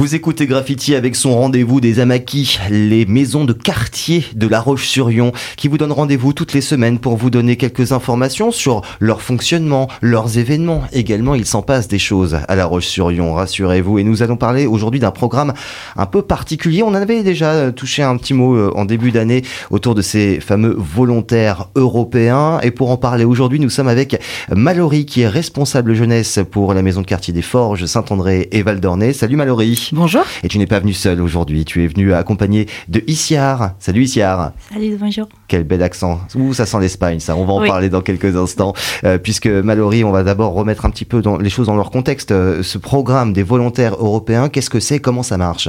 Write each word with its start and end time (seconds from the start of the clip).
Vous 0.00 0.14
écoutez 0.14 0.46
Graffiti 0.46 0.94
avec 0.94 1.14
son 1.14 1.36
rendez-vous 1.36 1.78
des 1.78 2.00
Amakis, 2.00 2.58
les 2.70 3.04
maisons 3.04 3.44
de 3.44 3.52
quartier 3.52 4.24
de 4.34 4.46
La 4.46 4.58
Roche-sur-Yon, 4.58 5.32
qui 5.58 5.68
vous 5.68 5.76
donnent 5.76 5.92
rendez-vous 5.92 6.32
toutes 6.32 6.54
les 6.54 6.62
semaines 6.62 6.98
pour 6.98 7.18
vous 7.18 7.28
donner 7.28 7.58
quelques 7.58 7.92
informations 7.92 8.50
sur 8.50 8.80
leur 8.98 9.20
fonctionnement, 9.20 9.90
leurs 10.00 10.38
événements. 10.38 10.84
Également, 10.94 11.34
il 11.34 11.44
s'en 11.44 11.60
passe 11.60 11.86
des 11.86 11.98
choses 11.98 12.38
à 12.48 12.56
La 12.56 12.64
Roche-sur-Yon, 12.64 13.34
rassurez-vous. 13.34 13.98
Et 13.98 14.02
nous 14.02 14.22
allons 14.22 14.38
parler 14.38 14.64
aujourd'hui 14.64 15.00
d'un 15.00 15.10
programme 15.10 15.52
un 15.98 16.06
peu 16.06 16.22
particulier. 16.22 16.82
On 16.82 16.88
en 16.88 16.94
avait 16.94 17.22
déjà 17.22 17.70
touché 17.70 18.02
un 18.02 18.16
petit 18.16 18.32
mot 18.32 18.56
euh, 18.56 18.72
en 18.76 18.86
début 18.86 19.10
d'année 19.10 19.42
autour 19.68 19.94
de 19.94 20.00
ces 20.00 20.40
fameux 20.40 20.74
volontaires 20.78 21.68
européens. 21.74 22.58
Et 22.62 22.70
pour 22.70 22.90
en 22.90 22.96
parler 22.96 23.26
aujourd'hui, 23.26 23.60
nous 23.60 23.68
sommes 23.68 23.88
avec 23.88 24.18
Mallory, 24.50 25.04
qui 25.04 25.20
est 25.20 25.28
responsable 25.28 25.92
jeunesse 25.92 26.38
pour 26.50 26.72
la 26.72 26.80
maison 26.80 27.02
de 27.02 27.06
quartier 27.06 27.34
des 27.34 27.42
Forges, 27.42 27.84
Saint-André 27.84 28.48
et 28.50 28.62
Val 28.62 28.80
d'Ornay. 28.80 29.12
Salut 29.12 29.36
Mallory. 29.36 29.89
Bonjour. 29.92 30.22
Et 30.44 30.48
tu 30.48 30.58
n'es 30.58 30.68
pas 30.68 30.78
venu 30.78 30.92
seul 30.92 31.20
aujourd'hui, 31.20 31.64
tu 31.64 31.82
es 31.82 31.88
venu 31.88 32.14
accompagné 32.14 32.66
de 32.88 33.02
Issiar. 33.08 33.72
Salut 33.80 34.04
Issiar. 34.04 34.52
Salut, 34.72 34.96
bonjour. 35.00 35.26
Quel 35.48 35.64
bel 35.64 35.82
accent. 35.82 36.20
Ouh, 36.36 36.54
ça 36.54 36.64
sent 36.64 36.78
l'Espagne, 36.78 37.18
ça. 37.18 37.34
On 37.34 37.44
va 37.44 37.54
en 37.54 37.66
parler 37.66 37.88
dans 37.88 38.00
quelques 38.00 38.36
instants. 38.36 38.72
Euh, 39.02 39.18
puisque 39.18 39.48
Mallory, 39.48 40.04
on 40.04 40.12
va 40.12 40.22
d'abord 40.22 40.52
remettre 40.52 40.84
un 40.84 40.90
petit 40.90 41.04
peu 41.04 41.22
dans, 41.22 41.38
les 41.38 41.50
choses 41.50 41.66
dans 41.66 41.74
leur 41.74 41.90
contexte. 41.90 42.30
Euh, 42.30 42.62
ce 42.62 42.78
programme 42.78 43.32
des 43.32 43.42
volontaires 43.42 43.94
européens, 43.94 44.48
qu'est-ce 44.48 44.70
que 44.70 44.78
c'est? 44.78 45.00
Comment 45.00 45.24
ça 45.24 45.36
marche? 45.36 45.68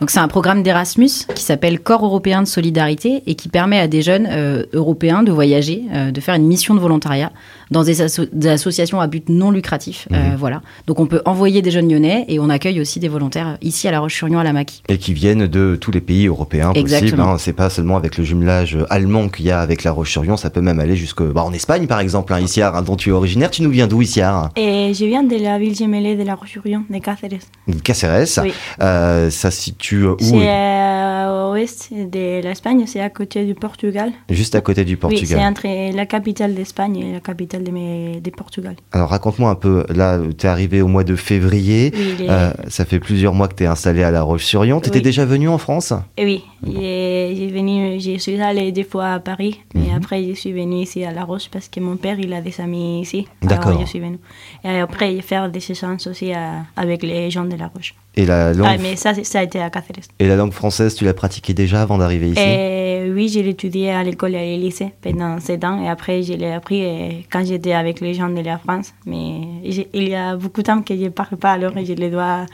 Donc 0.00 0.10
c'est 0.10 0.18
un 0.18 0.28
programme 0.28 0.64
d'Erasmus 0.64 1.26
qui 1.34 1.44
s'appelle 1.44 1.78
Corps 1.78 2.04
européen 2.04 2.42
de 2.42 2.48
solidarité 2.48 3.22
et 3.26 3.36
qui 3.36 3.48
permet 3.48 3.78
à 3.78 3.86
des 3.86 4.02
jeunes 4.02 4.26
euh, 4.28 4.64
européens 4.72 5.22
de 5.22 5.30
voyager, 5.30 5.84
de 6.12 6.20
faire 6.20 6.34
une 6.34 6.46
mission 6.46 6.74
de 6.74 6.80
volontariat 6.80 7.30
dans 7.70 7.84
des, 7.84 8.00
associations 8.02 9.00
à 9.00 9.06
but 9.06 9.28
non 9.28 9.50
lucratif. 9.50 10.08
Mhm. 10.10 10.36
voilà. 10.36 10.62
Donc 10.86 11.00
on 11.00 11.06
peut 11.06 11.22
envoyer 11.24 11.62
des 11.62 11.70
jeunes 11.70 11.90
lyonnais 11.90 12.24
et 12.28 12.38
on 12.38 12.50
accueille 12.50 12.80
aussi 12.80 13.00
des 13.00 13.08
volontaires 13.08 13.58
ici 13.62 13.88
à 13.88 13.90
La 13.90 14.00
Roche-sur-Yon 14.00 14.38
à 14.38 14.44
la 14.44 14.52
Maquis. 14.52 14.82
Et 14.88 14.98
qui 14.98 15.12
viennent 15.12 15.46
de 15.46 15.76
tous 15.80 15.90
les 15.90 16.00
pays 16.00 16.26
européens 16.26 16.72
possibles. 16.72 17.20
Hein. 17.20 17.36
C'est 17.38 17.52
pas 17.52 17.70
seulement 17.70 17.96
avec 17.96 18.18
le 18.18 18.24
jumelage 18.24 18.78
allemand 18.90 19.28
qu'il 19.28 19.46
y 19.46 19.50
a 19.50 19.60
avec 19.60 19.84
La 19.84 19.92
Roche-sur-Yon, 19.92 20.36
ça 20.36 20.50
peut 20.50 20.60
même 20.60 20.80
aller 20.80 20.96
jusque 20.96 21.22
bah, 21.22 21.42
en 21.44 21.52
Espagne 21.52 21.86
par 21.86 22.00
exemple, 22.00 22.32
hein, 22.32 22.40
Issiar, 22.40 22.76
hein, 22.76 22.82
dont 22.82 22.96
tu 22.96 23.10
es 23.10 23.12
originaire. 23.12 23.50
Tu 23.50 23.62
nous 23.62 23.70
viens 23.70 23.86
d'où 23.86 24.02
Issiar 24.02 24.50
Et 24.56 24.92
Je 24.94 25.04
viens 25.04 25.22
de 25.22 25.36
la 25.36 25.58
ville 25.58 25.76
gemellée 25.76 26.16
de 26.16 26.22
La 26.22 26.34
Roche-sur-Yon, 26.34 26.84
de 26.90 26.98
Cáceres. 26.98 27.38
Cáceres, 27.84 28.42
oui. 28.42 28.52
euh, 28.82 29.30
ça 29.30 29.50
se 29.50 29.60
situe 29.60 30.06
où 30.06 30.16
C'est 30.18 30.48
euh, 30.48 31.48
au 31.48 31.52
ouest 31.52 31.90
de 31.92 32.42
l'Espagne, 32.42 32.84
c'est 32.86 33.00
à 33.00 33.10
côté 33.10 33.44
du 33.44 33.54
Portugal. 33.54 34.12
Juste 34.28 34.54
à 34.54 34.60
côté 34.60 34.84
du 34.84 34.96
Portugal. 34.96 35.22
Oui, 35.22 35.36
c'est 35.36 35.46
entre 35.46 35.96
la 35.96 36.06
capitale 36.06 36.54
d'Espagne 36.54 36.96
et 36.96 37.12
la 37.12 37.20
capitale 37.20 37.59
de, 37.62 38.30
Portugal. 38.30 38.76
Alors 38.92 39.10
raconte-moi 39.10 39.50
un 39.50 39.54
peu, 39.54 39.84
là 39.88 40.18
tu 40.38 40.46
es 40.46 40.48
arrivé 40.48 40.82
au 40.82 40.88
mois 40.88 41.04
de 41.04 41.16
février, 41.16 41.92
oui, 41.94 42.26
euh, 42.28 42.52
ça 42.68 42.84
fait 42.84 43.00
plusieurs 43.00 43.34
mois 43.34 43.48
que 43.48 43.54
tu 43.54 43.64
es 43.64 43.66
installé 43.66 44.02
à 44.02 44.10
La 44.10 44.22
Roche-sur-Yon. 44.22 44.80
Tu 44.80 44.88
étais 44.88 45.00
déjà 45.00 45.24
venu 45.24 45.48
en 45.48 45.58
France? 45.58 45.92
Oui, 46.18 46.44
j'ai 46.64 47.50
venu, 47.52 48.00
je 48.00 48.18
suis 48.18 48.40
allé 48.40 48.72
deux 48.72 48.84
fois 48.84 49.14
à 49.14 49.20
Paris. 49.20 49.60
Et 49.74 49.78
mhm. 49.78 49.96
après, 49.96 50.24
je 50.24 50.32
suis 50.34 50.52
venue 50.52 50.82
ici 50.82 51.04
à 51.04 51.12
La 51.12 51.24
Roche 51.24 51.48
parce 51.50 51.68
que 51.68 51.80
mon 51.80 51.96
père, 51.96 52.18
il 52.18 52.32
a 52.32 52.40
des 52.40 52.60
amis 52.60 53.00
ici. 53.00 53.26
D'accord. 53.42 53.78
je 53.80 53.86
suis 53.86 54.00
venue. 54.00 54.18
Et 54.64 54.78
après, 54.78 55.14
j'ai 55.14 55.22
fait 55.22 55.50
des 55.50 55.70
échanges 55.70 56.06
aussi 56.06 56.32
euh, 56.32 56.58
avec 56.76 57.02
les 57.02 57.30
gens 57.30 57.44
de 57.44 57.56
La 57.56 57.68
Roche. 57.68 57.94
Et 58.20 58.26
la 58.26 58.52
langue... 58.52 58.68
Ah, 58.70 58.76
mais 58.78 58.96
ça, 58.96 59.12
ça 59.22 59.38
a 59.38 59.42
été 59.42 59.60
à 59.60 59.70
Cáceres. 59.70 60.08
Et 60.18 60.28
la 60.28 60.36
langue 60.36 60.52
française, 60.52 60.94
tu 60.94 61.04
l'as 61.04 61.14
pratiquée 61.14 61.54
déjà 61.54 61.80
avant 61.80 61.96
d'arriver 61.96 62.28
ici? 62.28 62.40
Et 62.40 63.10
Oui, 63.10 63.28
je 63.28 63.40
l'ai 63.40 63.50
étudiée 63.50 63.92
à 63.92 64.02
l'école 64.02 64.34
et 64.34 64.56
au 64.56 64.60
lycée 64.60 64.92
pendant 65.00 65.40
7 65.40 65.64
ans. 65.64 65.82
Et 65.82 65.88
après, 65.88 66.22
je 66.22 66.34
l'ai 66.34 66.52
appris 66.52 66.84
euh, 66.84 67.08
quand 67.32 67.44
j'étais 67.46 67.72
avec 67.72 68.00
les 68.00 68.12
gens 68.12 68.28
de 68.28 68.42
la 68.42 68.58
France. 68.58 68.92
Mais 69.06 69.40
il 69.64 70.08
y 70.08 70.14
a 70.14 70.36
beaucoup 70.36 70.60
de 70.60 70.66
temps 70.66 70.82
que 70.82 70.94
je 70.94 71.04
ne 71.04 71.08
parle 71.08 71.38
pas, 71.38 71.52
alors 71.52 71.72
je 71.76 71.94
les 71.94 72.10
dois 72.10 72.44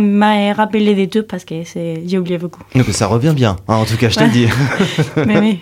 m'a 0.00 0.52
rappelé 0.52 0.94
des 0.94 1.08
trucs 1.08 1.28
parce 1.28 1.44
que 1.44 1.62
j'ai 1.64 2.18
oublié 2.18 2.38
beaucoup. 2.38 2.62
Donc 2.74 2.86
ça 2.86 3.06
revient 3.06 3.34
bien, 3.34 3.56
hein, 3.68 3.76
en 3.76 3.84
tout 3.84 3.96
cas, 3.96 4.08
je 4.08 4.16
te 4.16 4.24
le 4.24 4.30
dis. 4.30 4.48
Mais 5.26 5.38
oui. 5.38 5.60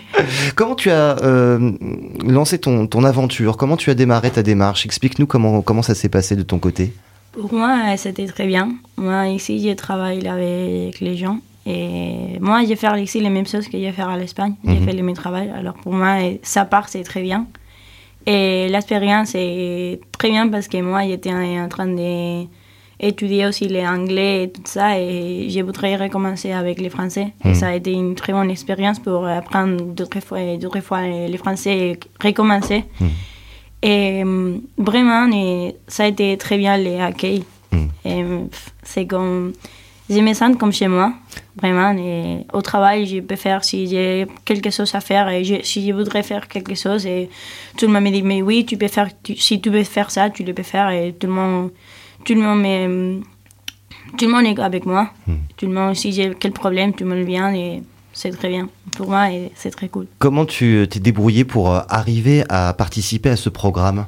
Comment 0.55 0.75
tu 0.75 0.91
as 0.91 1.23
euh, 1.23 1.73
lancé 2.25 2.59
ton, 2.59 2.87
ton, 2.87 3.05
aventure? 3.05 3.57
Comment 3.57 3.77
tu 3.77 3.91
as 3.91 3.95
démarré 3.95 4.31
ta 4.31 4.43
démarche? 4.43 4.87
Explique-nous 4.87 5.27
comment, 5.27 5.61
comment 5.61 5.83
ça 5.83 5.95
s'est 5.95 6.09
passé 6.09 6.37
de 6.37 6.43
ton 6.43 6.59
côté. 6.59 6.93
Pour 7.41 7.53
moi, 7.53 7.97
c'était 7.97 8.27
très 8.27 8.47
bien. 8.47 8.73
Moi, 8.97 9.29
ici, 9.29 9.67
je 9.67 9.75
travaille 9.75 10.27
avec 10.27 11.01
les 11.01 11.17
gens. 11.17 11.39
Et 11.67 12.39
moi, 12.41 12.65
j'ai 12.65 12.77
fait 12.77 13.03
ici 13.03 13.21
les 13.21 13.29
mêmes 13.29 13.47
choses 13.47 13.69
que 13.69 13.79
j'ai 13.79 13.93
fait 13.93 14.03
à 14.03 14.17
l'Espagne. 14.17 14.55
J'ai 14.65 14.79
mhm. 14.81 14.85
fait 14.85 14.93
le 14.93 15.03
même 15.03 15.17
travail. 15.17 15.51
Alors 15.51 15.75
pour 15.75 15.93
moi, 15.93 16.19
ça 16.43 16.65
part, 16.65 16.89
c'est 16.89 17.03
très 17.03 17.23
bien. 17.23 17.47
Et 18.25 18.69
l'expérience 18.69 19.33
est 19.35 20.01
très 20.17 20.31
bien 20.31 20.49
parce 20.49 20.69
que 20.69 20.81
moi, 20.81 21.07
j'étais 21.07 21.33
en 21.33 21.69
train 21.69 21.87
de 21.87 22.47
étudier 22.99 23.47
aussi 23.47 23.69
l'anglais 23.69 24.45
et 24.45 24.51
tout 24.51 24.63
ça 24.65 24.99
et 24.99 25.49
je 25.51 25.61
voudrais 25.61 25.97
recommencer 25.97 26.53
avec 26.53 26.81
les 26.81 26.89
français. 26.89 27.35
Et 27.45 27.51
hmm. 27.51 27.55
ça 27.55 27.69
a 27.69 27.75
été 27.75 27.93
une 27.93 28.15
très 28.15 28.33
bonne 28.33 28.51
expérience 28.51 28.99
pour 28.99 29.27
apprendre 29.27 29.83
d'autres 29.85 30.21
fois, 30.21 30.41
les 30.41 31.39
français 31.39 31.77
et 31.77 31.99
recommencer. 32.23 32.85
Hmm. 33.01 33.07
Et 33.87 34.25
mm, 34.25 34.63
vraiment, 34.79 35.31
et 35.33 35.77
ça 35.87 36.05
a 36.05 36.07
été 36.09 36.37
très 36.37 36.59
bien 36.59 36.77
l'accueil. 36.77 37.45
Hmm. 37.73 38.49
C'est 38.83 39.07
comme. 39.07 39.53
Je 40.09 40.21
me 40.21 40.35
sens 40.35 40.57
comme 40.57 40.73
chez 40.73 40.87
moi, 40.87 41.13
vraiment. 41.61 41.93
Et 41.99 42.47
au 42.53 42.63
travail, 42.63 43.07
je 43.07 43.21
peux 43.21 43.35
faire 43.35 43.65
si 43.65 43.89
j'ai 43.89 44.27
quelque 44.45 44.71
chose 44.71 44.95
à 44.95 45.01
faire 45.01 45.29
et 45.29 45.43
si 45.65 45.87
je 45.89 45.93
voudrais 45.93 46.23
faire 46.23 46.47
quelque 46.47 46.77
chose. 46.77 47.07
Et 47.07 47.29
tout 47.77 47.87
le 47.87 47.93
monde 47.93 48.05
me 48.05 48.11
dit, 48.11 48.23
mais 48.23 48.41
oui, 48.41 48.65
tu 48.65 48.77
peux 48.77 48.87
faire, 48.87 49.09
si 49.37 49.61
tu 49.61 49.71
veux 49.71 49.83
faire 49.83 50.13
ça, 50.13 50.31
tu 50.31 50.45
le 50.45 50.55
peux 50.55 50.63
faire. 50.63 50.91
Et 50.91 51.13
tout 51.13 51.27
le 51.27 51.33
monde 51.33 51.71
tout 52.27 52.35
le 52.35 52.41
monde, 52.41 52.65
est, 52.65 54.19
tout 54.19 54.27
le 54.27 54.33
monde 54.33 54.47
est 54.47 54.61
avec 54.61 54.85
moi. 54.85 55.11
Tout 55.57 55.67
le 55.67 55.73
monde, 55.73 55.95
si 55.95 56.13
j'ai 56.13 56.35
quel 56.39 56.53
problème, 56.53 56.93
tout 56.93 57.05
le 57.05 57.11
monde 57.11 57.25
vient 57.25 57.55
et 57.55 57.83
c'est 58.17 58.31
très 58.31 58.49
bien 58.49 58.69
pour 58.97 59.09
moi 59.11 59.31
et 59.31 59.53
c'est 59.55 59.71
très 59.71 59.89
cool. 59.89 60.07
Comment 60.19 60.47
tu 60.47 60.87
t'es 60.91 61.01
débrouillé 61.01 61.45
pour 61.45 61.71
euh, 61.71 61.81
arriver 61.89 62.45
à 62.49 62.73
participer 62.73 63.29
à 63.29 63.37
ce 63.37 63.51
programme? 63.51 64.07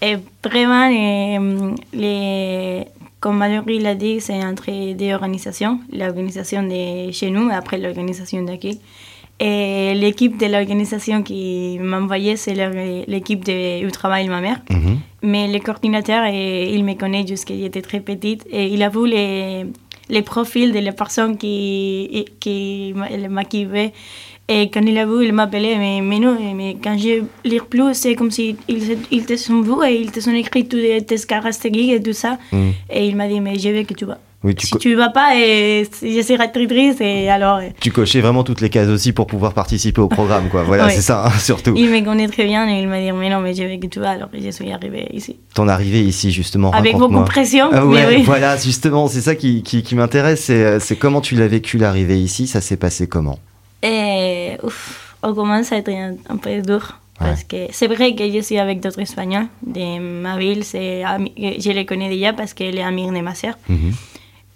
Et 0.00 0.16
Vraiment, 0.42 0.88
les, 1.92 2.84
comme 3.20 3.36
Mallory 3.36 3.78
l'a 3.78 3.94
dit, 3.94 4.20
c'est 4.20 4.42
entre 4.44 4.94
deux 4.94 5.12
organisations. 5.12 5.78
L'organisation 5.92 6.62
de 6.62 7.12
chez 7.12 7.30
nous 7.30 7.50
et 7.50 7.54
après 7.54 7.78
l'organisation 7.78 8.42
d'accueil. 8.42 8.80
Et 9.38 9.94
l'équipe 9.94 10.38
de 10.38 10.46
l'organisation 10.46 11.22
qui 11.22 11.78
m'a 11.80 11.98
envoyé, 12.00 12.36
c'est 12.36 12.54
l'équipe 13.06 13.44
du 13.44 13.90
travail 13.92 14.26
de 14.26 14.30
ma 14.30 14.40
mère. 14.40 14.60
Mhm. 14.70 14.98
Mais 15.22 15.46
le 15.46 15.60
coordinateur, 15.60 16.26
il 16.26 16.82
me 16.84 16.94
connaît 16.94 17.26
jusqu'à 17.26 17.54
j'étais 17.54 17.82
très 17.82 18.00
petite. 18.00 18.46
Et 18.50 18.66
il 18.68 18.82
a 18.82 18.88
vu 18.88 19.08
les, 20.08 20.22
profils 20.22 20.72
de 20.72 20.78
les 20.78 20.92
personnes 20.92 21.36
qui, 21.36 22.24
qui 22.40 22.94
m'accueillaient. 22.94 23.92
Et 24.48 24.68
quand 24.70 24.82
il 24.82 24.98
a 24.98 25.06
vu, 25.06 25.24
il 25.24 25.32
m'appelait, 25.32 25.76
mais, 25.78 26.00
mais 26.02 26.18
non, 26.18 26.36
mais 26.54 26.76
quand 26.82 26.98
je 26.98 27.22
lis 27.44 27.60
plus, 27.60 27.94
c'est 27.94 28.14
comme 28.14 28.30
si 28.30 28.56
ils, 28.68 29.24
te 29.24 29.36
sont 29.36 29.62
vus 29.62 29.86
et 29.86 30.00
ils 30.00 30.10
te 30.10 30.20
sont 30.20 30.34
écrits 30.34 30.66
toutes 30.66 31.06
tes 31.06 31.16
caractéristiques 31.26 31.92
et 31.92 32.02
tout 32.02 32.12
ça. 32.12 32.38
Mhm. 32.50 32.72
Et 32.90 33.06
il 33.06 33.16
m'a 33.16 33.28
dit, 33.28 33.40
mais 33.40 33.58
je 33.58 33.68
veux 33.70 33.84
que 33.84 33.94
tu 33.94 34.04
vas 34.04 34.18
si 34.58 34.78
tu 34.78 34.90
ne 34.90 34.96
vas 34.96 35.10
pas, 35.10 35.36
et 35.36 35.88
j'essaierai 36.02 36.48
de 36.48 36.66
triste 36.66 37.00
et 37.00 37.30
alors. 37.30 37.60
Tu 37.80 37.92
cochais 37.92 38.20
vraiment 38.20 38.42
toutes 38.42 38.60
les 38.60 38.70
cases 38.70 38.88
aussi 38.88 39.12
pour 39.12 39.26
pouvoir 39.26 39.52
participer 39.52 40.00
au 40.00 40.08
programme, 40.08 40.48
quoi. 40.48 40.64
Voilà, 40.64 40.88
c'est 40.90 41.00
ça, 41.00 41.26
hein, 41.26 41.38
surtout. 41.38 41.74
Il 41.76 41.90
me 41.90 42.04
connaît 42.04 42.26
très 42.26 42.44
bien 42.44 42.68
et 42.68 42.80
il 42.80 42.88
m'a 42.88 43.00
dit, 43.00 43.12
mais 43.12 43.30
non, 43.30 43.40
mais 43.40 43.54
je 43.54 43.62
que 43.78 43.86
tu 43.86 44.00
vas, 44.00 44.10
alors 44.10 44.28
je 44.32 44.50
suis 44.50 44.72
arrivée 44.72 45.08
ici. 45.12 45.36
Ton 45.54 45.68
arrivée 45.68 46.02
ici, 46.02 46.32
justement. 46.32 46.72
Avec 46.72 46.96
beaucoup 46.96 47.18
de 47.18 47.24
pression. 47.24 47.70
Ah 47.72 47.86
oui. 47.86 48.22
Voilà, 48.24 48.56
justement, 48.56 49.06
c'est 49.06 49.20
ça 49.20 49.36
qui, 49.36 49.62
qui, 49.62 49.82
qui 49.82 49.94
m'intéresse, 49.94 50.50
c'est 50.80 50.96
comment 50.96 51.20
tu 51.20 51.36
l'as 51.36 51.48
vécu 51.48 51.78
l'arrivée 51.78 52.18
ici, 52.18 52.46
ça 52.46 52.60
s'est 52.60 52.76
passé 52.76 53.06
comment? 53.06 53.38
Et, 53.82 54.56
ouf, 54.62 55.16
Au 55.22 55.34
commence, 55.34 55.66
ça 55.66 55.76
a 55.76 55.78
été 55.78 55.96
un, 55.96 56.36
peu 56.36 56.60
dur. 56.62 56.98
Parce 57.18 57.44
que 57.44 57.68
c'est 57.70 57.86
vrai 57.86 58.16
que 58.16 58.28
je 58.28 58.40
suis 58.40 58.58
avec 58.58 58.80
d'autres 58.80 59.00
Espagnols 59.00 59.46
de 59.64 60.00
ma 60.00 60.36
ville, 60.38 60.64
je 60.64 61.70
les 61.70 61.86
connais 61.86 62.08
déjà 62.08 62.32
parce 62.32 62.52
qu'elle 62.52 62.76
est 62.76 62.82
amie 62.82 63.06
de 63.06 63.20
ma 63.20 63.36
sœur. 63.36 63.54
Mhm 63.68 63.92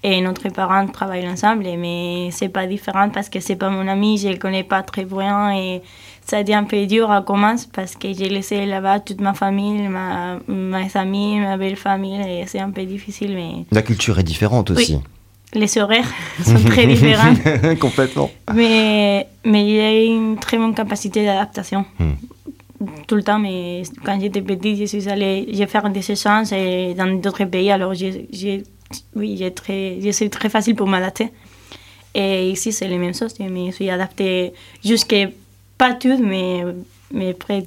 et 0.07 0.21
notre 0.21 0.49
parents 0.51 0.87
travaillent 0.87 1.29
ensemble, 1.29 1.65
mais 1.77 2.29
c'est 2.31 2.49
pas 2.49 2.67
différent 2.69 3.09
parce 3.11 3.29
que 3.29 3.41
c'est 3.41 3.57
pas 3.57 3.71
mon 3.71 3.89
ami, 3.89 4.19
je 4.19 4.29
le 4.29 4.37
connais 4.37 4.63
pas 4.63 4.85
très 4.85 5.05
bien 5.05 5.53
et 5.53 5.83
ça 6.25 6.37
a 6.37 6.41
été 6.43 6.55
un 6.55 6.63
peu 6.63 6.87
dur 6.87 7.11
à 7.11 7.23
commencer 7.23 7.67
parce 7.73 7.97
que 7.97 8.13
j'ai 8.13 8.29
laissé 8.29 8.67
là-bas 8.67 9.01
toute 9.01 9.21
ma 9.21 9.35
famille, 9.35 9.89
ma, 9.89 10.39
mes 10.47 10.97
amis, 10.97 11.41
ma 11.41 11.57
belle 11.57 11.75
famille 11.75 12.21
et 12.21 12.45
c'est 12.47 12.61
un 12.61 12.71
peu 12.71 12.85
difficile. 12.85 13.35
Mais... 13.35 13.65
La 13.73 13.83
culture 13.83 14.17
est 14.21 14.23
différente 14.23 14.71
aussi. 14.71 14.97
Les 15.55 15.77
horaires 15.77 16.13
sont 16.45 16.63
très 16.71 16.87
différents. 16.87 17.35
Complètement. 17.81 18.31
Mais, 18.55 19.27
mais 19.45 19.65
il 19.65 19.75
y 19.75 19.81
a 19.81 20.05
une 20.05 20.37
très 20.37 20.57
bonne 20.57 20.75
capacité 20.75 21.25
d'adaptation. 21.25 21.85
Hmm. 21.99 22.13
tout 23.09 23.17
le 23.17 23.25
temps, 23.25 23.41
mais 23.41 23.83
quand 24.05 24.21
j'étais 24.21 24.43
petite, 24.43 24.79
je 24.79 24.85
suis 24.85 25.09
allée, 25.09 25.49
j'ai 25.51 25.67
fait 25.67 25.83
des 25.91 26.13
échanges 26.13 26.51
dans 26.97 27.21
d'autres 27.21 27.45
pays, 27.47 27.73
alors 27.73 27.93
j'ai 27.95 28.63
oui, 29.15 29.37
c'est 29.39 29.55
très, 29.55 30.29
très 30.31 30.49
facile 30.49 30.75
pour 30.75 30.87
m'adapter. 30.87 31.31
Et 32.15 32.51
ici, 32.51 32.73
c'est 32.73 32.89
la 32.89 32.97
même 32.97 33.15
chose. 33.15 33.35
Je 33.39 33.45
me 33.45 33.71
suis 33.71 33.91
adaptée 33.91 34.53
jusqu'à 34.85 35.29
pas 35.77 35.95
tout, 35.95 36.19
mais, 36.23 36.65
mais 37.13 37.35
près. 37.35 37.65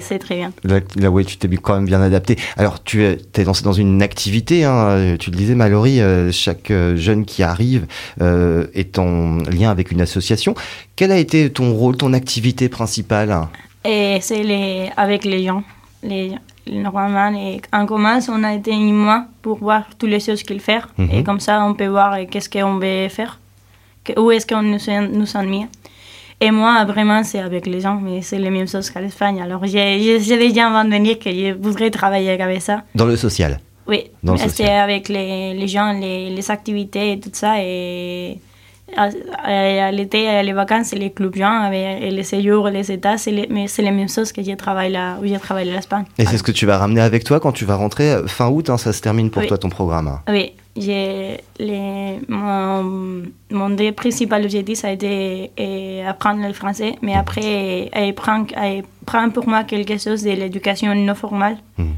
C'est 0.00 0.18
très 0.18 0.36
bien. 0.36 0.52
Là, 0.64 1.10
ouais, 1.10 1.24
tu 1.24 1.38
t'es 1.38 1.48
quand 1.56 1.74
même 1.74 1.86
bien 1.86 2.02
adapté. 2.02 2.36
Alors, 2.58 2.82
tu 2.84 3.04
es, 3.04 3.16
es 3.36 3.44
dans, 3.44 3.52
dans, 3.64 3.72
une 3.72 4.02
activité, 4.02 4.64
hein, 4.64 5.16
tu 5.18 5.30
le 5.30 5.36
disais, 5.36 5.54
Mallory, 5.54 6.02
euh, 6.02 6.30
chaque 6.30 6.70
euh, 6.70 6.94
jeune 6.96 7.24
qui 7.24 7.42
arrive 7.42 7.86
euh, 8.20 8.66
est 8.74 8.98
en 8.98 9.38
lien 9.38 9.70
avec 9.70 9.90
une 9.90 10.02
association. 10.02 10.54
Quel 10.94 11.10
a 11.10 11.16
été 11.16 11.50
ton 11.50 11.72
rôle, 11.72 11.96
ton 11.96 12.12
activité 12.12 12.68
principale? 12.68 13.48
C'est 13.84 14.42
les, 14.42 14.90
avec 14.98 15.24
les 15.24 15.44
gens. 15.44 15.64
Les, 16.02 16.32
normalement, 16.72 17.30
les, 17.30 17.60
en 17.72 17.86
commence, 17.86 18.28
on 18.28 18.42
a 18.44 18.54
été 18.54 18.72
un 18.72 18.92
mois 18.92 19.24
pour 19.42 19.58
voir 19.58 19.84
toutes 19.98 20.10
les 20.10 20.20
choses 20.20 20.42
qu'il 20.42 20.60
fait. 20.60 20.82
Mhm. 20.96 21.10
Et 21.12 21.24
comme 21.24 21.40
ça, 21.40 21.64
on 21.64 21.74
peut 21.74 21.86
voir 21.86 22.16
qu'est-ce 22.30 22.48
qu'on 22.48 22.78
veut 22.78 23.08
faire, 23.08 23.38
où 24.16 24.30
est-ce 24.30 24.46
qu'on 24.46 24.62
nous, 24.62 24.78
nous 25.12 25.36
ennuie. 25.36 25.66
Et 26.40 26.50
moi, 26.52 26.84
vraiment, 26.84 27.24
c'est 27.24 27.40
avec 27.40 27.66
les 27.66 27.80
gens, 27.80 27.98
mais 28.00 28.22
c'est 28.22 28.38
les 28.38 28.50
mêmes 28.50 28.68
choses 28.68 28.90
qu'à 28.90 29.00
l'Espagne. 29.00 29.42
Alors, 29.42 29.64
j'ai 29.66 30.18
déjà 30.18 30.68
avant 30.68 30.84
de 30.84 30.90
venir 30.90 31.18
que 31.18 31.30
je 31.30 31.52
voudrais 31.52 31.90
travailler 31.90 32.40
avec 32.40 32.62
ça. 32.62 32.84
Dans 32.94 33.06
le 33.06 33.16
social 33.16 33.58
Oui, 33.88 34.10
c'est 34.46 34.70
avec 34.70 35.08
les, 35.08 35.54
les 35.54 35.66
gens, 35.66 35.92
les, 35.92 36.30
les, 36.30 36.50
activités 36.50 37.12
et 37.12 37.20
tout 37.20 37.30
ça. 37.32 37.54
Et 37.60 38.38
à, 38.96 39.90
l'été, 39.92 40.42
les 40.42 40.52
vacances, 40.52 40.92
les 40.92 41.10
clubs 41.10 41.36
gens, 41.36 41.70
les 41.70 42.22
séjours, 42.22 42.68
les 42.68 42.90
états, 42.90 43.16
mais 43.50 43.68
c'est 43.68 43.82
les 43.82 43.90
mêmes 43.90 44.08
choses 44.08 44.32
que 44.32 44.42
j'ai 44.42 44.56
travaillé 44.56 44.90
là, 44.90 45.18
où 45.22 45.26
j'ai 45.26 45.38
travaillé 45.38 45.70
à 45.72 45.76
l'Espagne. 45.76 46.04
Et 46.18 46.26
c'est 46.26 46.38
ce 46.38 46.42
que 46.42 46.52
tu 46.52 46.66
vas 46.66 46.78
ramener 46.78 47.00
avec 47.00 47.24
toi 47.24 47.40
quand 47.40 47.52
tu 47.52 47.64
vas 47.64 47.76
rentrer 47.76 48.12
euh, 48.12 48.26
fin 48.26 48.48
août, 48.48 48.70
hein, 48.70 48.78
ça 48.78 48.92
se 48.92 49.00
termine 49.00 49.30
pour 49.30 49.46
toi 49.46 49.58
ton 49.58 49.68
programme 49.68 50.18
Oui, 50.28 50.52
j'ai 50.76 51.38
les, 51.58 52.20
mon, 52.28 53.22
mon 53.50 53.76
principal 53.96 54.44
objectif 54.44 54.84
a 54.84 54.92
été 54.92 55.50
apprendre 56.06 56.46
le 56.46 56.52
français, 56.52 56.94
mais 57.02 57.14
après, 57.14 57.90
apprendre, 57.92 58.52
prendre 59.06 59.32
pour 59.32 59.48
moi 59.48 59.64
quelque 59.64 59.98
chose 59.98 60.22
de 60.22 60.30
l'éducation 60.30 60.94
non 60.94 61.14
formelle. 61.14 61.58
Hmm. 61.76 61.92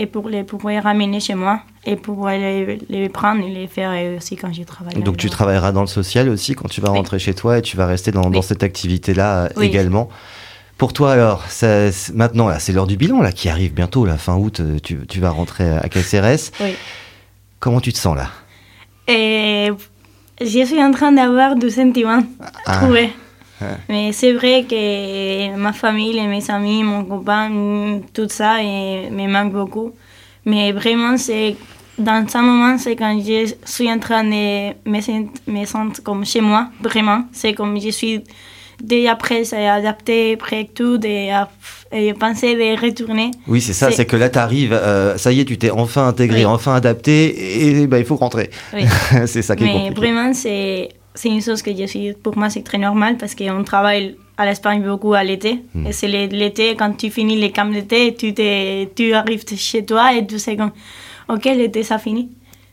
Et 0.00 0.06
pour 0.06 0.28
les 0.28 0.44
pouvoir 0.44 0.84
ramener 0.84 1.18
chez 1.18 1.34
moi 1.34 1.60
et 1.84 1.96
pouvoir 1.96 2.32
les, 2.34 2.78
les, 2.88 3.08
prendre 3.08 3.44
et 3.44 3.50
les 3.50 3.66
faire 3.66 4.16
aussi 4.16 4.36
quand 4.36 4.52
je 4.52 4.62
travaille. 4.62 4.94
Donc 5.02 5.16
tu 5.16 5.28
travailleras 5.28 5.72
dans 5.72 5.80
le 5.80 5.88
social 5.88 6.28
aussi 6.28 6.54
quand 6.54 6.68
tu 6.68 6.80
vas 6.80 6.90
rentrer 6.90 7.18
chez 7.18 7.34
toi 7.34 7.58
et 7.58 7.62
tu 7.62 7.76
vas 7.76 7.86
rester 7.86 8.12
dans, 8.12 8.30
dans 8.30 8.42
cette 8.42 8.62
activité-là 8.62 9.48
euh, 9.56 9.60
également. 9.60 10.08
Pour 10.76 10.92
toi 10.92 11.12
alors, 11.12 11.44
ça, 11.48 11.88
maintenant 12.14 12.46
là, 12.46 12.60
c'est 12.60 12.72
l'heure 12.72 12.86
du 12.86 12.96
bilan 12.96 13.20
là 13.20 13.32
qui 13.32 13.48
arrive 13.48 13.74
bientôt, 13.74 14.06
la 14.06 14.18
fin 14.18 14.36
août, 14.36 14.60
euh, 14.60 14.78
tu, 14.80 15.04
tu 15.08 15.18
vas 15.18 15.30
rentrer 15.30 15.68
à 15.68 15.88
KCRS. 15.88 16.52
Oui. 16.60 16.76
Comment 17.58 17.80
tu 17.80 17.92
te 17.92 17.98
sens 17.98 18.16
là? 18.16 18.30
Et 19.08 19.70
Je 20.40 20.64
suis 20.64 20.80
en 20.80 20.92
train 20.92 21.10
d'avoir 21.10 21.56
du 21.56 21.70
sentiment 21.70 22.22
ah. 22.66 22.76
trouvé. 22.76 23.10
Mais 23.88 24.12
c'est 24.12 24.32
vrai 24.32 24.64
que 24.68 25.56
ma 25.56 25.72
famille, 25.72 26.20
mes 26.26 26.50
amis, 26.50 26.82
mon 26.82 27.04
copain, 27.04 27.50
tout 28.12 28.28
ça 28.28 28.62
et 28.62 29.10
me 29.10 29.26
manque 29.26 29.52
beaucoup. 29.52 29.92
Mais 30.44 30.72
vraiment, 30.72 31.16
c'est 31.16 31.56
dans 31.98 32.26
ce 32.28 32.38
moment, 32.38 32.78
c'est 32.78 32.96
quand 32.96 33.18
je 33.20 33.52
suis 33.64 33.90
en 33.90 33.98
train 33.98 34.24
de 34.24 34.72
me, 34.88 35.64
sentir 35.64 36.02
comme 36.04 36.24
chez 36.24 36.40
moi, 36.40 36.68
vraiment. 36.80 37.24
C'est 37.32 37.54
comme 37.54 37.78
je 37.80 37.90
suis 37.90 38.22
déjà 38.80 39.16
prête 39.16 39.52
à 39.52 39.74
adapter, 39.74 40.36
prêt 40.36 40.68
tout, 40.72 41.00
et 41.04 41.32
à 41.32 41.48
et 41.90 42.12
penser 42.12 42.54
de 42.54 42.80
retourner. 42.84 43.30
Oui, 43.46 43.60
c'est 43.60 43.72
ça, 43.72 43.90
c'est 43.90 44.04
que 44.04 44.16
là, 44.16 44.28
tu 44.28 44.38
arrives, 44.38 44.74
euh, 44.74 45.16
ça 45.16 45.32
y 45.32 45.40
est, 45.40 45.44
tu 45.46 45.56
t'es 45.56 45.70
enfin 45.70 46.08
intégré, 46.08 46.44
enfin 46.44 46.74
adapté, 46.74 47.80
et 47.80 47.86
bah, 47.86 47.98
il 47.98 48.04
faut 48.04 48.16
rentrer. 48.16 48.50
Oui. 48.74 48.84
c'est 49.26 49.42
ça 49.42 49.56
qui 49.56 49.64
Mais 49.64 49.70
est 49.70 49.72
compliqué. 49.72 49.94
vraiment, 49.94 50.34
c'est 50.34 50.90
une 51.24 51.42
chose 51.42 51.62
que 51.62 51.74
je 51.74 51.84
suis, 51.86 52.12
pour 52.12 52.36
moi, 52.36 52.50
c'est 52.50 52.62
très 52.62 52.78
normal 52.78 53.16
parce 53.16 53.34
qu'on 53.34 53.64
travaille 53.64 54.16
à 54.36 54.46
l'Espagne 54.46 54.82
beaucoup 54.82 55.14
à 55.14 55.24
l'été. 55.24 55.64
Hmm. 55.74 55.86
Et 55.86 55.92
c'est 55.92 56.08
l'été, 56.08 56.76
quand 56.76 56.92
tu 56.96 57.10
finis 57.10 57.36
les 57.36 57.50
camps 57.50 57.64
d'été, 57.66 58.14
tu, 58.14 58.32
tu 58.94 59.12
arrives 59.12 59.44
chez 59.56 59.84
toi 59.84 60.14
et 60.14 60.26
tu 60.26 60.38
sais 60.38 60.56
comme, 60.56 60.72
ok, 61.28 61.44
l'été, 61.44 61.82
ça 61.82 61.98
finit. 61.98 62.30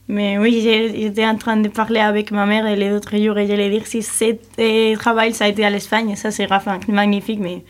Mais 0.08 0.38
oui, 0.38 0.62
j'étais 0.62 1.26
en 1.26 1.36
train 1.36 1.58
de 1.58 1.68
parler 1.68 2.00
avec 2.00 2.30
ma 2.30 2.46
mère 2.46 2.76
les 2.76 2.92
autres 2.92 3.18
jours 3.18 3.38
et 3.40 3.48
je 3.48 3.54
lui 3.54 3.70
dire 3.72 3.88
si 3.88 4.04
ce 4.04 4.96
travail, 4.96 5.34
ça 5.34 5.46
a 5.46 5.48
été 5.48 5.66
à 5.66 5.72
l'Espagne, 5.72 6.16
ça 6.16 6.30
sera 6.30 6.62
magnifique, 6.88 7.40
mais 7.40 7.64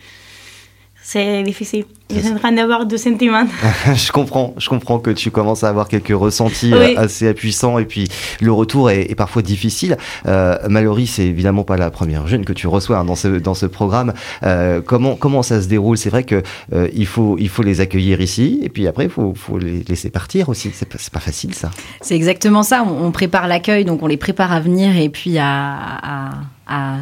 c'est 1.08 1.44
difficile. 1.44 1.84
Je 2.10 2.18
suis 2.18 2.32
en 2.32 2.36
train 2.36 2.50
d'avoir 2.50 2.84
du 2.84 2.98
sentiment. 2.98 3.46
je 3.94 4.10
comprends, 4.10 4.54
je 4.58 4.68
comprends 4.68 4.98
que 4.98 5.12
tu 5.12 5.30
commences 5.30 5.62
à 5.62 5.68
avoir 5.68 5.86
quelques 5.86 6.08
ressentis 6.08 6.72
euh, 6.74 6.94
assez 6.96 7.32
puissants 7.32 7.78
et 7.78 7.84
puis 7.84 8.08
le 8.40 8.50
retour 8.50 8.90
est, 8.90 9.14
parfois 9.14 9.42
difficile. 9.42 9.98
Euh, 10.26 10.56
Mallory, 10.68 11.06
c'est 11.06 11.24
évidemment 11.24 11.62
pas 11.62 11.76
la 11.76 11.92
première 11.92 12.26
jeune 12.26 12.44
que 12.44 12.52
tu 12.52 12.66
reçois 12.66 12.98
hein, 12.98 13.04
dans 13.04 13.14
ce 13.14 13.28
dans 13.28 13.54
ce 13.54 13.66
programme. 13.66 14.14
Euh, 14.42 14.80
comment 14.84 15.14
comment 15.14 15.44
ça 15.44 15.62
se 15.62 15.68
déroule? 15.68 15.96
C'est 15.96 16.10
vrai 16.10 16.24
que 16.24 16.42
euh, 16.72 16.88
il 16.92 17.06
faut 17.06 17.36
il 17.38 17.50
faut 17.50 17.62
les 17.62 17.80
accueillir 17.80 18.20
ici 18.20 18.58
et 18.64 18.68
puis 18.68 18.88
après 18.88 19.04
il 19.04 19.10
faut, 19.10 19.32
faut 19.36 19.58
les 19.58 19.84
laisser 19.84 20.10
partir 20.10 20.48
aussi. 20.48 20.72
C'est 20.74 20.88
pas, 20.88 20.98
pas 21.12 21.20
facile 21.20 21.54
ça. 21.54 21.70
C'est 22.00 22.16
exactement 22.16 22.64
ça. 22.64 22.82
On, 22.82 23.12
prépare 23.12 23.46
l'accueil, 23.46 23.84
donc 23.84 24.02
on 24.02 24.08
les 24.08 24.16
prépare 24.16 24.50
à 24.50 24.58
venir 24.58 24.96
et 24.96 25.08
puis 25.08 25.38
à, 25.38 25.76
à 26.02 26.30
à, 26.66 26.98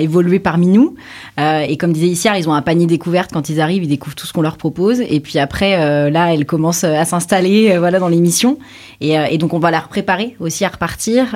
évoluer 0.00 0.38
parmi 0.38 0.66
nous. 0.68 0.94
Euh, 1.38 1.60
et 1.60 1.76
comme 1.76 1.92
disait 1.92 2.08
Issiar, 2.08 2.36
ils 2.36 2.48
ont 2.48 2.54
un 2.54 2.62
panier 2.62 2.86
découverte 2.86 3.30
quand 3.32 3.48
ils 3.48 3.60
arrivent, 3.60 3.84
ils 3.84 3.88
découvrent 3.88 4.16
tout 4.16 4.26
ce 4.26 4.32
qu'on 4.32 4.42
leur 4.42 4.56
propose. 4.56 5.00
Et 5.00 5.20
puis 5.20 5.38
après, 5.38 5.80
euh, 5.80 6.10
là, 6.10 6.32
elles 6.32 6.46
commencent 6.46 6.84
à 6.84 7.04
s'installer 7.04 7.72
euh, 7.72 7.78
voilà, 7.78 7.98
dans 7.98 8.08
l'émission. 8.08 8.58
Et, 9.00 9.12
et, 9.12 9.38
donc, 9.38 9.54
on 9.54 9.58
va 9.58 9.70
leur 9.70 9.88
préparer 9.88 10.36
aussi 10.40 10.64
à 10.64 10.68
repartir 10.68 11.28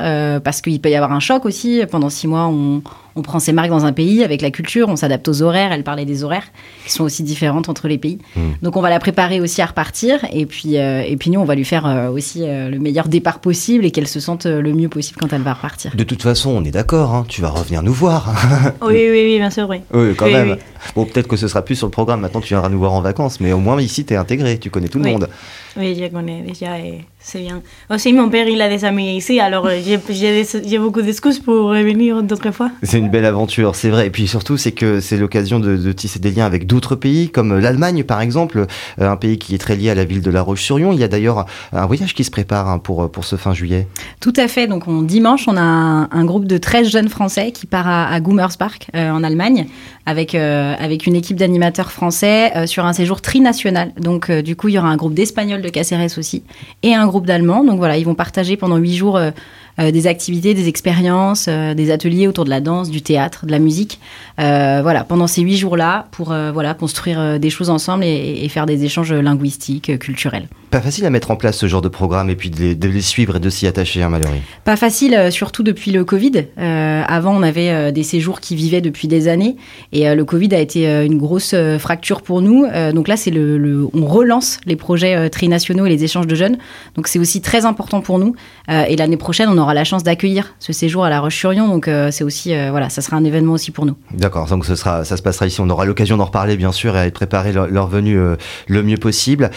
parce 0.42 0.60
qu'il 0.60 0.80
peut 0.80 0.90
y 0.90 0.96
avoir 0.96 1.12
un 1.12 1.20
choc 1.20 1.44
aussi. 1.46 1.82
Pendant 1.90 2.10
six 2.10 2.26
mois, 2.26 2.46
on, 2.46 2.82
on 3.16 3.22
prend 3.22 3.38
ses 3.38 3.52
marques 3.52 3.70
dans 3.70 3.84
un 3.84 3.92
pays 3.92 4.24
avec 4.24 4.42
la 4.42 4.50
culture, 4.50 4.88
on 4.88 4.96
s'adapte 4.96 5.28
aux 5.28 5.42
horaires. 5.42 5.72
Elle 5.72 5.84
parlait 5.84 6.04
des 6.04 6.24
horaires 6.24 6.46
qui 6.84 6.92
sont 6.92 7.04
aussi 7.04 7.22
différentes 7.22 7.68
entre 7.68 7.88
les 7.88 7.98
pays. 7.98 8.18
Hmm. 8.36 8.52
Donc 8.62 8.76
on 8.76 8.80
va 8.80 8.90
la 8.90 8.98
préparer 8.98 9.40
aussi 9.40 9.62
à 9.62 9.66
repartir 9.66 10.24
et 10.32 10.46
puis 10.46 10.78
euh, 10.78 11.02
et 11.02 11.16
puis 11.16 11.30
nous 11.30 11.40
on 11.40 11.44
va 11.44 11.54
lui 11.54 11.64
faire 11.64 11.86
euh, 11.86 12.08
aussi 12.08 12.42
euh, 12.42 12.68
le 12.68 12.78
meilleur 12.78 13.08
départ 13.08 13.40
possible 13.40 13.84
et 13.84 13.90
qu'elle 13.90 14.08
se 14.08 14.20
sente 14.20 14.46
le 14.46 14.72
mieux 14.72 14.88
possible 14.88 15.18
quand 15.20 15.32
elle 15.32 15.42
va 15.42 15.54
repartir. 15.54 15.94
De 15.94 16.04
toute 16.04 16.22
façon, 16.22 16.50
on 16.50 16.64
est 16.64 16.70
d'accord, 16.70 17.14
hein, 17.14 17.24
tu 17.28 17.42
vas 17.42 17.50
revenir 17.50 17.82
nous 17.82 17.92
voir. 17.92 18.32
oui, 18.82 19.08
oui, 19.10 19.10
oui, 19.10 19.38
bien 19.38 19.50
sûr, 19.50 19.68
oui. 19.68 19.78
Oui, 19.92 20.14
quand 20.16 20.30
même. 20.30 20.56
Bon, 20.94 21.04
peut-être 21.04 21.28
que 21.28 21.36
ce 21.36 21.48
sera 21.48 21.62
plus 21.62 21.76
sur 21.76 21.86
le 21.86 21.90
programme. 21.90 22.20
Maintenant, 22.20 22.40
tu 22.40 22.48
viendras 22.48 22.68
nous 22.68 22.78
voir 22.78 22.92
en 22.92 23.00
vacances, 23.00 23.40
mais 23.40 23.52
au 23.52 23.58
moins 23.58 23.80
ici, 23.80 24.04
tu 24.04 24.14
es 24.14 24.16
intégré, 24.16 24.58
tu 24.58 24.70
connais 24.70 24.88
tout 24.88 24.98
le 24.98 25.10
monde. 25.10 25.28
Oui, 25.76 25.96
je 25.98 26.06
connais 26.08 26.42
déjà 26.42 26.78
et 26.78 27.04
c'est 27.18 27.38
bien. 27.38 27.62
Aussi, 27.88 28.12
mon 28.12 28.28
père, 28.28 28.48
il 28.48 28.60
a 28.60 28.68
des 28.68 28.84
amis 28.84 29.16
ici, 29.16 29.40
alors 29.40 29.66
euh, 29.66 29.78
j'ai 29.80 30.78
beaucoup 30.78 31.02
d'excuses 31.02 31.38
pour 31.38 31.70
revenir 31.70 32.22
d'autres 32.22 32.50
fois. 32.50 32.70
C'est 32.82 32.98
une 32.98 33.08
belle 33.08 33.24
aventure, 33.24 33.74
c'est 33.74 33.88
vrai. 33.88 34.08
Et 34.08 34.10
puis 34.10 34.26
surtout, 34.26 34.56
c'est 34.56 34.72
que 34.72 35.00
c'est 35.00 35.16
l'occasion 35.16 35.60
de, 35.60 35.92
tisser 35.92 36.18
des 36.18 36.30
liens 36.30 36.46
avec 36.46 36.66
d'autres 36.66 36.96
pays, 36.96 37.30
comme 37.30 37.58
l'Allemagne, 37.58 38.04
par 38.04 38.20
exemple, 38.20 38.66
euh, 39.00 39.10
un 39.10 39.16
pays 39.16 39.38
qui 39.38 39.54
est 39.54 39.58
très 39.58 39.76
lié 39.76 39.90
à 39.90 39.94
la 39.94 40.04
ville 40.04 40.20
de 40.20 40.30
La 40.30 40.42
Roche-sur-Yon. 40.42 40.92
Il 40.92 40.98
y 40.98 41.04
a 41.04 41.08
d'ailleurs 41.08 41.46
un 41.72 41.86
voyage 41.86 42.14
qui 42.14 42.24
se 42.24 42.30
prépare 42.30 42.68
hein, 42.68 42.78
pour, 42.78 43.10
pour 43.10 43.24
ce 43.24 43.36
fin 43.36 43.54
juillet. 43.54 43.86
Tout 44.20 44.34
à 44.36 44.48
fait. 44.48 44.66
Donc, 44.66 44.88
on, 44.88 45.02
dimanche, 45.02 45.46
on 45.46 45.56
a 45.56 45.62
un, 45.62 46.24
groupe 46.24 46.46
de 46.46 46.58
13 46.58 46.88
jeunes 46.88 47.08
Français 47.08 47.52
qui 47.52 47.66
part 47.66 47.88
à, 47.88 48.08
à 48.08 48.20
Gummersbach, 48.20 48.90
euh, 48.94 49.10
en 49.10 49.22
Allemagne, 49.22 49.66
avec, 50.06 50.34
avec 50.34 51.06
une 51.06 51.14
équipe 51.14 51.36
d'animateurs 51.36 51.92
français 51.92 52.66
sur 52.66 52.84
un 52.84 52.92
séjour 52.92 53.20
trinational. 53.20 53.92
Donc, 53.98 54.30
du 54.30 54.56
coup, 54.56 54.68
il 54.68 54.74
y 54.74 54.78
aura 54.78 54.88
un 54.88 54.96
groupe 54.96 55.14
d'Espagnols 55.14 55.61
de 55.62 55.68
Caceres 55.68 56.18
aussi, 56.18 56.42
et 56.82 56.94
un 56.94 57.06
groupe 57.06 57.26
d'Allemands. 57.26 57.64
Donc 57.64 57.78
voilà, 57.78 57.96
ils 57.96 58.04
vont 58.04 58.14
partager 58.14 58.56
pendant 58.56 58.76
huit 58.76 58.94
jours 58.94 59.16
euh, 59.16 59.30
des 59.78 60.06
activités, 60.06 60.54
des 60.54 60.68
expériences, 60.68 61.46
euh, 61.48 61.74
des 61.74 61.90
ateliers 61.90 62.28
autour 62.28 62.44
de 62.44 62.50
la 62.50 62.60
danse, 62.60 62.90
du 62.90 63.02
théâtre, 63.02 63.46
de 63.46 63.50
la 63.50 63.58
musique. 63.58 64.00
voilà, 64.38 65.04
pendant 65.04 65.26
ces 65.26 65.42
huit 65.42 65.56
jours-là, 65.56 66.06
pour 66.10 66.26
voilà 66.26 66.74
construire 66.74 67.38
des 67.38 67.50
choses 67.50 67.70
ensemble 67.70 68.04
et, 68.04 68.48
faire 68.48 68.66
des 68.66 68.84
échanges 68.84 69.12
linguistiques, 69.12 69.98
culturels. 69.98 70.48
Pas 70.70 70.80
facile 70.80 71.06
à 71.06 71.10
mettre 71.10 71.30
en 71.30 71.36
place 71.36 71.56
ce 71.56 71.66
genre 71.66 71.82
de 71.82 71.88
programme 71.88 72.28
et 72.28 72.34
puis 72.34 72.50
de 72.50 72.88
les, 72.88 73.00
suivre 73.00 73.36
et 73.36 73.40
de 73.40 73.50
s'y 73.50 73.66
attacher, 73.66 74.02
hein, 74.02 74.08
Mallory. 74.08 74.40
Pas 74.64 74.76
facile, 74.76 75.28
surtout 75.30 75.62
depuis 75.62 75.92
le 75.92 76.04
Covid. 76.04 76.46
avant, 76.56 77.34
on 77.36 77.42
avait 77.42 77.92
des 77.92 78.02
séjours 78.02 78.40
qui 78.40 78.56
vivaient 78.56 78.80
depuis 78.80 79.08
des 79.08 79.28
années 79.28 79.56
et 79.92 80.12
le 80.14 80.24
Covid 80.24 80.54
a 80.54 80.58
été 80.58 80.86
une 81.04 81.18
grosse 81.18 81.54
fracture 81.78 82.22
pour 82.22 82.42
nous. 82.42 82.66
donc 82.92 83.08
là, 83.08 83.16
c'est 83.16 83.30
le, 83.30 83.88
on 83.94 84.06
relance 84.06 84.58
les 84.66 84.76
projets 84.76 85.30
trinationaux 85.30 85.86
et 85.86 85.90
les 85.90 86.04
échanges 86.04 86.26
de 86.26 86.34
jeunes. 86.34 86.58
Donc 86.96 87.08
c'est 87.08 87.18
aussi 87.18 87.40
très 87.40 87.64
important 87.64 88.00
pour 88.00 88.18
nous. 88.18 88.34
et 88.68 88.96
l'année 88.96 89.16
prochaine, 89.16 89.48
on 89.48 89.58
aura 89.62 89.74
la 89.74 89.84
chance 89.84 90.02
d'accueillir 90.02 90.54
ce 90.58 90.72
séjour 90.72 91.04
à 91.04 91.10
La 91.10 91.20
Roche-sur-Yon. 91.20 91.68
Donc 91.68 91.88
euh, 91.88 92.10
c'est 92.10 92.24
aussi, 92.24 92.54
euh, 92.54 92.70
voilà, 92.70 92.90
ça 92.90 93.00
sera 93.00 93.16
un 93.16 93.24
événement 93.24 93.54
aussi 93.54 93.70
pour 93.70 93.86
nous. 93.86 93.94
D'accord, 94.12 94.46
donc 94.46 94.66
ce 94.66 94.74
sera, 94.74 95.04
ça 95.04 95.16
se 95.16 95.22
passera 95.22 95.46
ici. 95.46 95.60
On 95.60 95.70
aura 95.70 95.84
l'occasion 95.84 96.16
d'en 96.16 96.26
reparler 96.26 96.56
bien 96.56 96.72
sûr 96.72 96.96
et 96.96 97.06
de 97.06 97.14
préparer 97.14 97.52
leur, 97.52 97.86
venue 97.86 98.18
euh, 98.18 98.36
le 98.68 98.82
mieux 98.82 98.96
possible. 98.96 99.50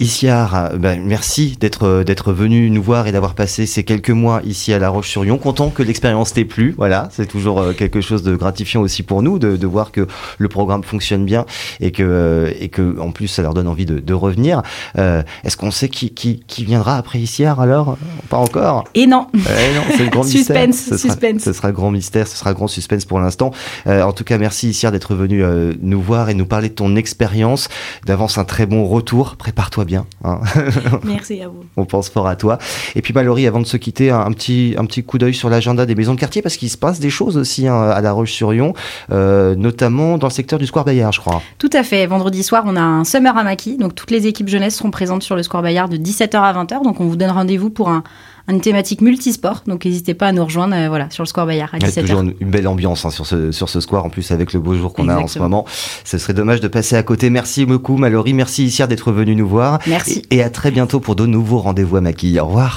Isiar, 0.00 0.70
ben, 0.78 1.02
merci 1.04 1.56
d'être 1.58 2.02
d'être 2.04 2.32
venu 2.32 2.70
nous 2.70 2.82
voir 2.82 3.06
et 3.06 3.12
d'avoir 3.12 3.34
passé 3.34 3.66
ces 3.66 3.84
quelques 3.84 4.10
mois 4.10 4.40
ici 4.44 4.72
à 4.72 4.78
La 4.78 4.88
Roche-sur-Yon. 4.88 5.38
Content 5.38 5.70
que 5.70 5.82
l'expérience 5.82 6.32
t'ait 6.32 6.44
plu. 6.44 6.74
Voilà, 6.76 7.08
c'est 7.10 7.26
toujours 7.26 7.74
quelque 7.76 8.00
chose 8.00 8.22
de 8.22 8.36
gratifiant 8.36 8.80
aussi 8.82 9.02
pour 9.02 9.22
nous 9.22 9.38
de, 9.38 9.56
de, 9.56 9.66
voir 9.66 9.92
que 9.92 10.06
le 10.38 10.48
programme 10.48 10.82
fonctionne 10.82 11.24
bien 11.24 11.44
et 11.80 11.90
que 11.92 12.54
et 12.58 12.68
que 12.68 12.98
en 13.00 13.10
plus 13.10 13.28
ça 13.28 13.42
leur 13.42 13.54
donne 13.54 13.68
envie 13.68 13.86
de, 13.86 13.98
de 13.98 14.14
revenir. 14.14 14.62
Est-ce 14.96 15.56
qu'on 15.56 15.70
sait 15.70 15.88
qui, 15.88 16.10
qui, 16.10 16.40
qui, 16.46 16.64
viendra 16.64 16.96
après 16.96 17.18
Issiar 17.18 17.60
alors? 17.60 17.96
Pas 18.28 18.36
encore? 18.36 18.84
Et 18.94 19.05
non, 19.06 19.26
eh 19.34 19.74
non 19.74 19.82
C'est 19.96 20.04
le 20.04 20.10
grand 20.10 20.22
suspense, 20.24 20.66
mystère. 20.66 20.98
Ce 20.98 21.08
suspense. 21.08 21.42
Sera, 21.42 21.52
ce 21.52 21.58
sera 21.58 21.72
grand 21.72 21.90
mystère, 21.90 22.26
ce 22.26 22.36
sera 22.36 22.54
grand 22.54 22.68
suspense 22.68 23.04
pour 23.04 23.20
l'instant. 23.20 23.52
en 23.86 24.12
tout 24.12 24.24
cas, 24.24 24.38
merci 24.38 24.70
Issiar 24.70 24.92
d'être 24.92 25.14
venu 25.14 25.42
nous 25.82 26.00
voir 26.00 26.28
et 26.28 26.34
nous 26.34 26.46
parler 26.46 26.68
de 26.68 26.74
ton 26.74 26.96
expérience. 26.96 27.68
D'avance, 28.04 28.38
un 28.38 28.44
très 28.44 28.66
bon 28.66 28.86
retour. 28.86 29.36
Prépare-toi 29.36 29.84
bien. 29.84 30.06
Hein. 30.24 30.40
Merci 31.04 31.40
à 31.42 31.48
vous. 31.48 31.64
On 31.76 31.84
pense 31.84 32.08
fort 32.08 32.26
à 32.26 32.36
toi. 32.36 32.58
Et 32.94 33.02
puis 33.02 33.12
Mallory, 33.12 33.46
avant 33.46 33.60
de 33.60 33.66
se 33.66 33.76
quitter, 33.76 34.10
un, 34.10 34.30
petit, 34.32 34.74
un 34.78 34.84
petit 34.84 35.02
coup 35.02 35.18
d'œil 35.18 35.34
sur 35.34 35.48
l'agenda 35.48 35.86
des 35.86 35.94
maisons 35.94 36.14
de 36.14 36.20
quartier 36.20 36.42
parce 36.42 36.56
qu'il 36.56 36.70
se 36.70 36.76
passe 36.76 37.00
des 37.00 37.10
choses 37.10 37.36
aussi 37.36 37.66
hein, 37.68 37.80
à 37.80 38.00
La 38.00 38.12
Roche-sur-Yon, 38.12 38.74
euh, 39.12 39.54
notamment 39.54 40.18
dans 40.18 40.28
le 40.28 40.32
secteur 40.32 40.58
du 40.58 40.66
Square 40.66 40.84
Bayard, 40.84 41.12
je 41.12 41.20
crois. 41.20 41.42
Tout 41.58 41.70
à 41.72 41.82
fait. 41.82 42.06
Vendredi 42.06 42.42
soir, 42.42 42.64
on 42.66 42.76
a 42.76 42.80
un 42.80 43.04
Summer 43.04 43.36
Amaki. 43.36 43.76
Donc 43.76 43.94
toutes 43.94 44.10
les 44.10 44.26
équipes 44.26 44.48
jeunesse 44.48 44.76
seront 44.76 44.90
présentes 44.90 45.22
sur 45.22 45.36
le 45.36 45.42
Square 45.42 45.62
Bayard 45.62 45.90
de 45.90 45.96
17h 45.96 46.36
à 46.36 46.52
20h. 46.52 46.82
Donc 46.82 47.00
on 47.00 47.06
vous 47.06 47.16
donne 47.16 47.30
rendez-vous 47.30 47.70
pour 47.70 47.88
un, 47.88 48.02
une 48.48 48.60
thématique 48.60 49.00
multisport. 49.00 49.62
Donc 49.66 49.84
n'hésitez 49.84 50.14
pas 50.14 50.28
à 50.28 50.32
nous 50.32 50.44
rejoindre 50.44 50.74
euh, 50.74 50.88
voilà, 50.88 51.10
sur 51.10 51.22
le 51.22 51.28
Square 51.28 51.46
Bayard 51.46 51.74
à 51.74 51.78
17h. 51.78 51.90
Il 51.90 51.96
y 51.96 51.98
a 51.98 52.02
toujours 52.02 52.20
une, 52.20 52.50
belle 52.50 52.68
ambiance 52.68 53.04
hein, 53.04 53.10
sur, 53.10 53.26
ce, 53.26 53.52
sur 53.52 53.68
ce 53.68 53.80
square, 53.80 54.04
en 54.04 54.10
plus 54.10 54.30
avec 54.30 54.52
le 54.52 54.60
beau 54.60 54.74
jour 54.74 54.92
qu'on 54.92 55.08
a 55.08 55.16
en 55.16 55.26
ce 55.26 55.38
moment. 55.38 55.64
Ce 56.04 56.18
serait 56.18 56.34
dommage 56.34 56.60
de 56.60 56.68
passer 56.68 56.96
à 56.96 57.02
côté. 57.02 57.30
Merci 57.30 57.66
beaucoup 57.66 57.96
Mallory, 57.96 58.34
merci 58.34 58.64
Issiar 58.64 58.88
d'être 58.88 59.12
venu 59.12 59.34
nous 59.34 59.48
voir. 59.48 59.78
Merci. 59.86 60.22
Et, 60.30 60.36
et 60.36 60.42
à 60.42 60.50
très 60.50 60.70
bientôt 60.70 61.00
pour 61.00 61.16
de 61.16 61.26
nouveaux 61.26 61.58
rendez-vous 61.58 61.96
à 61.96 62.00
Maquille. 62.00 62.38
Au 62.40 62.46
revoir. 62.46 62.74